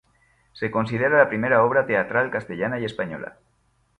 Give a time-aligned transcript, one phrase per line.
[0.53, 3.37] Se considera la primera obra teatral castellana y española.